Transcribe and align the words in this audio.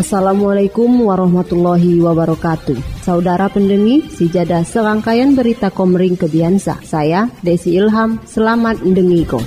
Assalamualaikum 0.00 1.12
warahmatullahi 1.12 2.00
wabarakatuh. 2.00 3.04
Saudara 3.04 3.52
pendengi, 3.52 4.00
sijada 4.08 4.64
serangkaian 4.64 5.36
berita 5.36 5.68
komering 5.68 6.16
kebiasa. 6.16 6.80
Saya 6.80 7.28
Desi 7.44 7.76
Ilham, 7.76 8.16
selamat 8.24 8.80
mendengiko. 8.80 9.44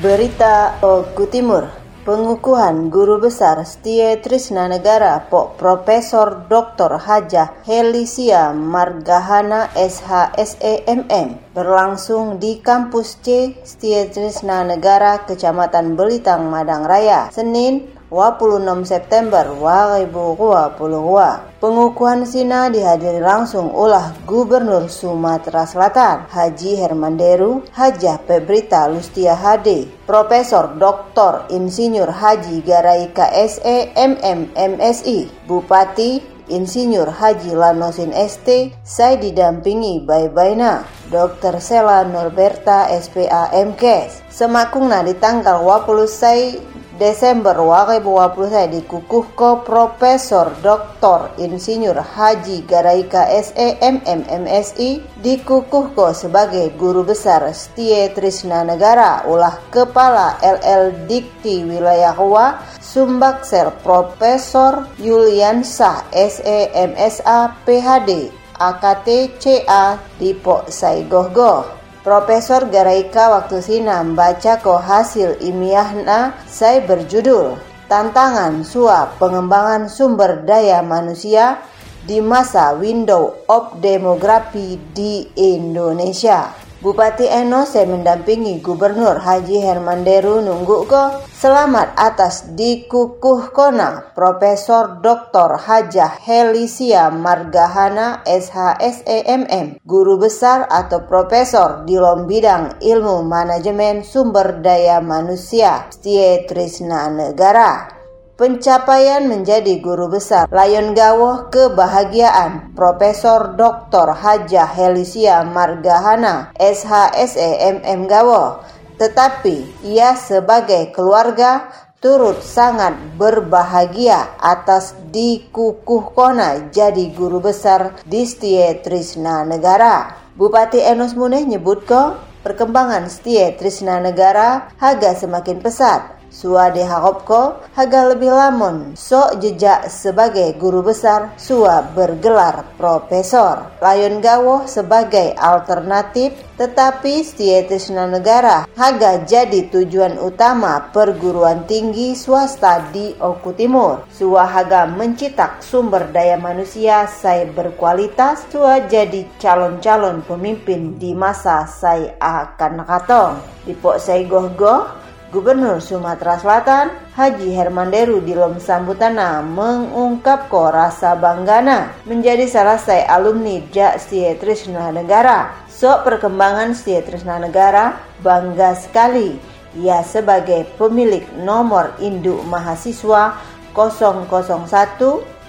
Berita 0.00 0.80
Oku 0.80 1.28
Timur 1.28 1.68
Pengukuhan 2.08 2.88
Guru 2.88 3.20
Besar 3.20 3.60
Setia 3.68 4.16
Trisna 4.16 4.64
Negara 4.64 5.28
Pok 5.28 5.60
Profesor 5.60 6.48
Dr. 6.48 6.96
Hajah 6.96 7.60
Helisia 7.68 8.56
Margahana 8.56 9.68
SHSEMM 9.76 11.52
berlangsung 11.52 12.40
di 12.40 12.64
Kampus 12.64 13.20
C 13.20 13.60
Setia 13.60 14.08
Trisna 14.08 14.64
Negara 14.64 15.20
Kecamatan 15.28 15.92
Belitang 16.00 16.48
Madang 16.48 16.88
Raya 16.88 17.28
Senin 17.28 17.99
26 18.10 18.90
September 18.90 19.46
2022. 19.54 21.62
Pengukuhan 21.62 22.26
Sina 22.26 22.66
dihadiri 22.66 23.22
langsung 23.22 23.70
oleh 23.70 24.02
Gubernur 24.26 24.90
Sumatera 24.90 25.62
Selatan 25.62 26.26
Haji 26.26 26.74
Hermanderu 26.74 27.62
Hajah 27.70 28.18
Pebrita 28.26 28.90
Lustia 28.90 29.38
HD, 29.38 29.86
Profesor 30.10 30.74
Dr. 30.74 31.54
Insinyur 31.54 32.10
Haji 32.10 32.66
Garai 32.66 33.14
KSE 33.14 33.94
MM 33.94 34.58
MSI, 34.58 35.46
Bupati 35.46 36.18
Insinyur 36.50 37.14
Haji 37.14 37.54
Lanosin 37.54 38.10
ST, 38.10 38.74
saya 38.82 39.14
didampingi 39.14 40.02
Baina, 40.02 40.82
Dr. 41.06 41.62
Sela 41.62 42.02
Norberta 42.02 42.90
SPA 42.90 43.54
MKes. 43.54 44.26
Semakungna 44.34 45.06
di 45.06 45.14
tanggal 45.14 45.62
20 45.62 46.10
saya 46.10 46.58
Desember 47.00 47.56
2020 47.56 48.76
dikukuh 48.76 49.32
ke 49.32 49.50
Profesor 49.64 50.52
Dr. 50.60 51.32
Insinyur 51.40 51.96
Haji 51.96 52.68
Garaika 52.68 53.24
SEM 53.40 54.04
MMSI 54.04 55.00
dikukuh 55.16 55.96
ke 55.96 56.12
sebagai 56.12 56.76
guru 56.76 57.00
besar 57.00 57.48
Setie 57.56 58.12
Trisna 58.12 58.68
Negara 58.68 59.24
ulah 59.24 59.72
Kepala 59.72 60.36
LL 60.44 61.08
Dikti 61.08 61.64
Wilayah 61.64 62.20
Wa 62.20 62.60
Sumbaksel 62.84 63.80
Profesor 63.80 64.84
Yuliansa 65.00 66.12
SEMSA 66.12 67.64
PhD 67.64 68.28
AKT 68.60 69.08
CA 69.40 69.96
Dipo 70.20 70.68
Saigohgoh 70.68 71.79
Profesor 72.00 72.64
Garaika 72.72 73.28
waktu 73.28 73.60
sina 73.60 74.00
membaca 74.00 74.56
ko 74.64 74.80
hasil 74.80 75.36
ilmiahna 75.36 76.32
saya 76.48 76.80
berjudul 76.80 77.60
Tantangan 77.92 78.64
Suap 78.64 79.20
Pengembangan 79.20 79.84
Sumber 79.84 80.40
Daya 80.48 80.80
Manusia 80.80 81.60
di 82.00 82.24
masa 82.24 82.72
window 82.72 83.44
of 83.44 83.76
demografi 83.84 84.80
di 84.96 85.28
Indonesia. 85.36 86.69
Bupati 86.80 87.28
Eno 87.28 87.68
saya 87.68 87.84
mendampingi 87.84 88.64
Gubernur 88.64 89.20
Haji 89.20 89.60
Hermanderu 89.60 90.40
nunggu 90.40 90.88
ko 90.88 91.20
selamat 91.28 91.92
atas 91.92 92.56
dikukuh 92.56 93.52
kona 93.52 94.16
Profesor 94.16 94.96
Dr. 95.04 95.60
Hajah 95.60 96.24
Helisia 96.24 97.12
Margahana 97.12 98.24
SHSEMM 98.24 99.84
guru 99.84 100.24
besar 100.24 100.64
atau 100.72 101.04
profesor 101.04 101.84
di 101.84 102.00
bidang 102.00 102.80
ilmu 102.80 103.28
manajemen 103.28 104.00
sumber 104.00 104.64
daya 104.64 105.04
manusia 105.04 105.84
Stie 105.92 106.48
Trisna 106.48 107.12
Negara. 107.12 107.99
Pencapaian 108.40 109.28
menjadi 109.28 109.84
guru 109.84 110.08
besar 110.08 110.48
Layon 110.48 110.96
Gawoh 110.96 111.52
kebahagiaan 111.52 112.72
Profesor 112.72 113.52
Dr. 113.52 114.16
Hajah 114.16 114.64
Helisia 114.64 115.44
Margahana 115.44 116.48
SHSEMM 116.56 118.08
Gawoh 118.08 118.64
tetapi 118.96 119.84
ia 119.84 120.16
sebagai 120.16 120.88
keluarga 120.88 121.68
turut 122.00 122.40
sangat 122.40 122.96
berbahagia 123.20 124.40
atas 124.40 124.96
dikukuh 125.12 126.16
kona 126.16 126.72
jadi 126.72 127.12
guru 127.12 127.44
besar 127.44 128.00
di 128.08 128.24
Stie 128.24 128.80
Trisna 128.80 129.44
Negara. 129.44 130.16
Bupati 130.32 130.80
Enos 130.80 131.12
Muneh 131.12 131.44
nyebut 131.44 131.84
ko 131.84 132.16
perkembangan 132.40 133.04
Stie 133.12 133.52
Trisna 133.60 134.00
Negara 134.00 134.72
haga 134.80 135.12
semakin 135.12 135.60
pesat 135.60 136.19
Suade 136.30 136.86
Hakopko 136.86 137.58
haga 137.74 138.14
lebih 138.14 138.30
lamun. 138.30 138.94
Sok 138.94 139.42
jejak 139.42 139.90
sebagai 139.90 140.54
guru 140.54 140.86
besar 140.86 141.34
Sua 141.34 141.82
bergelar 141.82 142.78
profesor. 142.78 143.74
Layon 143.82 144.22
Gawo 144.22 144.70
sebagai 144.70 145.34
alternatif 145.34 146.38
tetapi 146.54 147.26
Trisna 147.66 148.06
Negara. 148.06 148.70
Haga 148.78 149.26
jadi 149.26 149.66
tujuan 149.74 150.22
utama 150.22 150.94
perguruan 150.94 151.66
tinggi 151.66 152.14
swasta 152.14 152.94
di 152.94 153.10
Oku 153.18 153.50
Timur. 153.50 154.06
Sua 154.14 154.46
haga 154.46 154.86
mencetak 154.86 155.66
sumber 155.66 156.14
daya 156.14 156.38
manusia 156.38 157.10
saya 157.10 157.50
berkualitas 157.50 158.46
Sua 158.54 158.78
jadi 158.86 159.26
calon-calon 159.42 160.22
pemimpin 160.22 160.94
di 160.94 161.10
masa 161.10 161.66
saya 161.66 162.14
akan 162.22 162.86
katong 162.86 163.34
di 163.66 163.74
Pok 163.74 163.98
Sai 163.98 164.30
Goh 164.30 164.46
Goh 164.54 164.99
Gubernur 165.30 165.78
Sumatera 165.78 166.42
Selatan 166.42 166.90
Haji 167.14 167.54
Hermanderu 167.54 168.18
di 168.18 168.34
lom 168.34 168.58
sambutana 168.58 169.38
mengungkap 169.46 170.50
ko 170.50 170.74
rasa 170.74 171.14
banggana 171.14 171.94
menjadi 172.02 172.50
salah 172.50 172.82
satu 172.82 173.06
alumni 173.06 173.62
Jak 173.70 174.02
Trisna 174.42 174.90
Negara. 174.90 175.54
Sok 175.70 176.02
perkembangan 176.02 176.74
Trisna 176.74 177.38
Negara 177.38 177.94
bangga 178.26 178.74
sekali 178.74 179.38
ia 179.78 180.02
sebagai 180.02 180.66
pemilik 180.74 181.22
nomor 181.46 181.94
induk 182.02 182.42
mahasiswa 182.50 183.38
001 183.70 184.26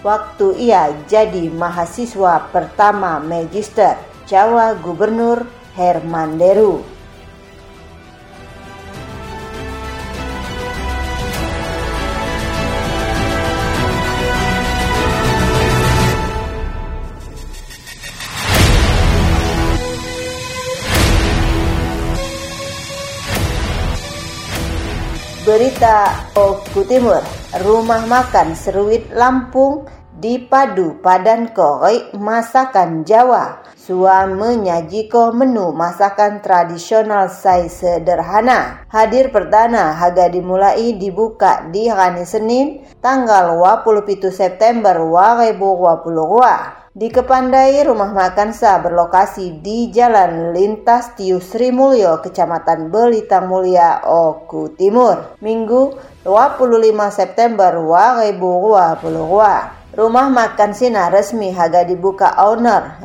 waktu 0.06 0.48
ia 0.62 0.94
jadi 1.10 1.50
mahasiswa 1.50 2.54
pertama 2.54 3.18
Magister 3.18 3.98
Jawa 4.30 4.78
Gubernur 4.78 5.42
Hermanderu. 5.74 6.91
Berita 25.62 26.26
Oku 26.34 26.82
Timur, 26.90 27.22
rumah 27.62 28.02
makan 28.10 28.58
Seruit 28.58 29.06
Lampung 29.14 29.86
dipadu 30.18 30.98
padan 31.06 31.54
korek 31.54 32.18
masakan 32.18 33.06
Jawa. 33.06 33.62
Sua 33.78 34.26
menyajiko 34.26 35.30
menu 35.30 35.70
masakan 35.70 36.42
tradisional 36.42 37.30
sai 37.30 37.70
sederhana. 37.70 38.90
Hadir 38.90 39.30
perdana 39.30 39.94
haga 40.02 40.34
dimulai 40.34 40.98
dibuka 40.98 41.70
di 41.70 41.86
hari 41.86 42.26
Senin 42.26 42.82
tanggal 42.98 43.54
27 43.54 44.34
September 44.34 44.98
2022. 44.98 46.81
Di 46.92 47.08
Kepandai, 47.08 47.88
rumah 47.88 48.12
makan 48.12 48.52
Sa 48.52 48.76
berlokasi 48.84 49.64
di 49.64 49.88
Jalan 49.96 50.52
Lintas 50.52 51.16
Tiu 51.16 51.40
Sri 51.40 51.72
Mulyo, 51.72 52.20
Kecamatan 52.20 52.92
Belitang 52.92 53.48
Mulia, 53.48 54.04
Oku 54.04 54.76
Timur. 54.76 55.40
Minggu 55.40 55.96
25 56.28 56.92
September 57.16 57.80
2022. 57.80 59.08
Rumah 59.96 60.28
makan 60.36 60.72
Sina 60.76 61.08
resmi 61.08 61.56
haga 61.56 61.88
dibuka 61.88 62.36
owner. 62.44 63.00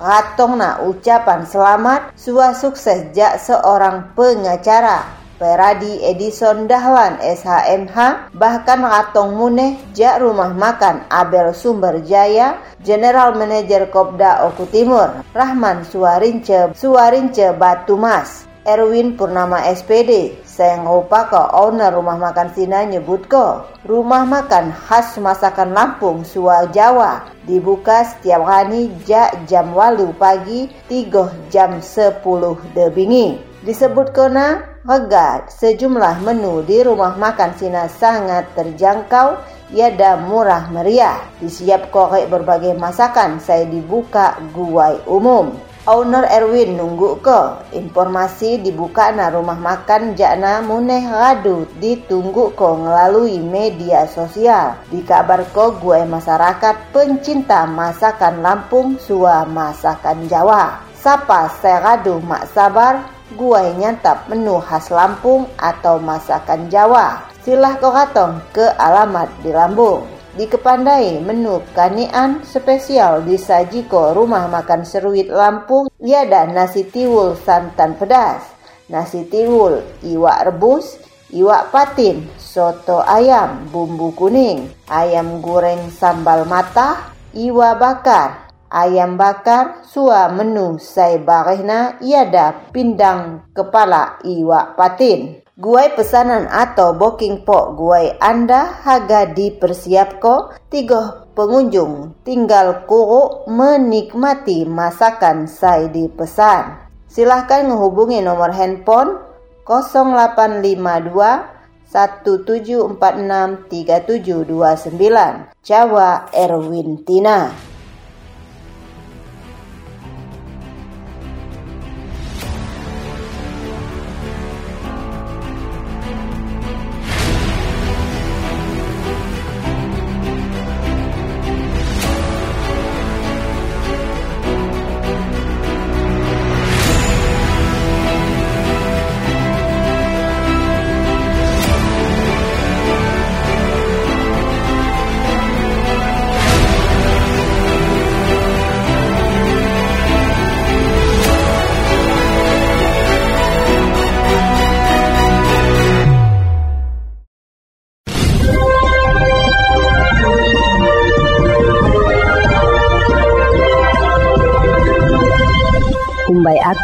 Ratongna 0.00 0.80
ucapan 0.88 1.44
selamat 1.44 2.16
sua 2.16 2.56
sukses 2.56 3.12
jak 3.12 3.36
seorang 3.36 4.16
pengacara 4.16 5.19
Peradi 5.40 6.04
Edison 6.04 6.68
Dahlan 6.68 7.16
SHMH, 7.16 8.28
bahkan 8.36 8.84
Ratong 8.84 9.40
Muneh 9.40 9.80
Jak 9.96 10.20
Rumah 10.20 10.52
Makan 10.52 11.08
Abel 11.08 11.56
Sumber 11.56 12.04
Jaya, 12.04 12.60
General 12.84 13.32
Manager 13.32 13.88
Kopda 13.88 14.44
Oku 14.52 14.68
Timur, 14.68 15.24
Rahman 15.32 15.88
Suarince 15.88 16.76
Suarince 16.76 17.56
Batu 17.56 17.96
Mas, 17.96 18.44
Erwin 18.68 19.16
Purnama 19.16 19.64
SPD, 19.64 20.36
Sayang 20.44 20.84
ke 21.08 21.42
owner 21.56 21.88
rumah 21.88 22.20
makan 22.20 22.52
Sina 22.52 22.84
nyebut 22.84 23.24
ko, 23.24 23.64
rumah 23.88 24.28
makan 24.28 24.76
khas 24.76 25.16
masakan 25.16 25.72
Lampung, 25.72 26.20
Sua 26.20 26.68
Jawa, 26.68 27.24
dibuka 27.48 28.04
setiap 28.04 28.44
hari 28.44 28.92
jak 29.08 29.48
jam 29.48 29.72
walu 29.72 30.12
pagi, 30.20 30.68
tiga 30.84 31.32
jam 31.48 31.80
sepuluh 31.80 32.60
debingi. 32.76 33.49
Disebut 33.60 34.16
kena 34.16 34.64
Rega, 34.80 35.44
sejumlah 35.52 36.24
menu 36.24 36.64
di 36.64 36.80
rumah 36.80 37.12
makan 37.20 37.52
Sina 37.60 37.84
sangat 37.92 38.48
terjangkau, 38.56 39.36
iada 39.76 40.16
murah 40.16 40.72
meriah. 40.72 41.20
Disiap 41.36 41.92
korek 41.92 42.32
berbagai 42.32 42.72
masakan, 42.80 43.36
saya 43.36 43.68
dibuka 43.68 44.40
guai 44.56 45.04
umum. 45.04 45.52
Owner 45.84 46.24
Erwin 46.32 46.80
nunggu 46.80 47.20
ke 47.20 47.40
informasi 47.76 48.64
dibuka 48.64 49.12
na 49.12 49.28
rumah 49.28 49.60
makan 49.60 50.16
jakna 50.16 50.64
muneh 50.64 51.04
radu 51.08 51.68
ditunggu 51.76 52.56
ko 52.56 52.80
melalui 52.80 53.40
media 53.44 54.08
sosial. 54.08 54.80
Dikabar 54.88 55.44
ko 55.52 55.76
gue 55.76 56.04
masyarakat 56.08 56.96
pencinta 56.96 57.68
masakan 57.68 58.40
Lampung 58.40 58.96
sua 58.96 59.44
masakan 59.44 60.24
Jawa. 60.28 60.84
Sapa 61.00 61.48
saya 61.60 61.80
radu 61.80 62.20
mak 62.20 62.44
sabar 62.52 63.19
Gua 63.38 63.62
nyantap 63.78 64.26
menu 64.26 64.58
khas 64.58 64.90
Lampung 64.90 65.46
atau 65.54 66.02
masakan 66.02 66.66
Jawa. 66.66 67.30
Silah 67.46 67.78
kokatong 67.78 68.42
ke 68.50 68.74
alamat 68.74 69.30
di 69.40 69.54
Lambung. 69.54 70.02
Di 70.30 70.46
Kepandai, 70.46 71.18
menu 71.18 71.58
kanian 71.74 72.46
spesial 72.46 73.26
di 73.26 73.34
Sajiko 73.34 74.14
Rumah 74.14 74.46
Makan 74.46 74.86
Seruit 74.86 75.26
Lampung, 75.26 75.90
ada 75.98 76.46
nasi 76.46 76.86
tiwul 76.86 77.34
santan 77.34 77.98
pedas, 77.98 78.46
nasi 78.86 79.26
tiwul 79.26 79.82
iwak 80.06 80.46
rebus, 80.46 81.02
iwak 81.34 81.74
patin, 81.74 82.30
soto 82.38 83.02
ayam, 83.02 83.66
bumbu 83.74 84.14
kuning, 84.14 84.70
ayam 84.86 85.42
goreng 85.42 85.90
sambal 85.90 86.46
mata, 86.46 87.10
iwa 87.34 87.74
bakar, 87.74 88.49
ayam 88.70 89.18
bakar, 89.18 89.82
sua 89.82 90.30
menu 90.30 90.78
sai 90.78 91.18
barehna 91.18 91.98
iada 92.00 92.70
pindang 92.70 93.50
kepala 93.52 94.22
iwak 94.22 94.78
patin. 94.78 95.42
Guai 95.60 95.92
pesanan 95.92 96.48
atau 96.48 96.96
booking 96.96 97.44
po 97.44 97.76
guai 97.76 98.16
Anda 98.16 98.80
harga 98.80 99.28
dipersiapko 99.28 100.56
tiga 100.72 101.28
pengunjung 101.36 102.16
tinggal 102.24 102.88
kuro 102.88 103.44
menikmati 103.44 104.64
masakan 104.64 105.44
sai 105.44 105.92
dipesan. 105.92 106.88
Silahkan 107.04 107.68
menghubungi 107.68 108.24
nomor 108.24 108.56
handphone 108.56 109.20
0852 109.68 111.60
1746 111.92 113.68
3729 113.68 115.60
Jawa 115.60 116.30
Erwin 116.32 117.04
Tina. 117.04 117.69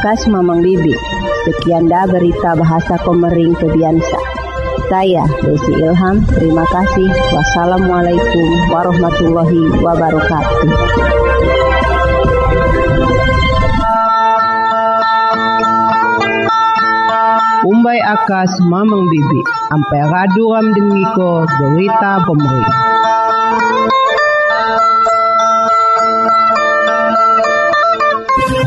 Akas 0.06 0.30
Mamang 0.30 0.62
Bibi. 0.62 0.94
Sekian 1.42 1.90
dah 1.90 2.06
berita 2.06 2.54
bahasa 2.54 2.94
Komering 3.02 3.58
Kebiansa. 3.58 4.20
Saya 4.86 5.26
Desi 5.42 5.74
Ilham, 5.82 6.22
terima 6.30 6.62
kasih. 6.70 7.10
Wassalamualaikum 7.34 8.48
warahmatullahi 8.70 9.82
wabarakatuh. 9.82 10.70
Umbai 17.66 17.98
Akas 18.06 18.62
Mamang 18.62 19.10
Bibi. 19.10 19.42
Ampai 19.74 20.06
raduram 20.06 20.70
dengiko 20.70 21.50
berita 21.50 22.22
pemerintah. 22.22 23.15